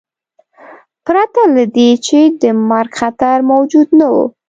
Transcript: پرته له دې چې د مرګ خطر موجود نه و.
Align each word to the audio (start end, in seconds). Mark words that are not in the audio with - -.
پرته 1.05 1.41
له 1.55 1.63
دې 1.75 1.89
چې 2.05 2.19
د 2.41 2.43
مرګ 2.69 2.91
خطر 2.99 3.37
موجود 3.51 3.87
نه 3.99 4.07
و. 4.13 4.15